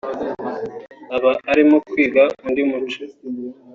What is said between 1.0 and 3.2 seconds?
aba arimo kwiga undi muco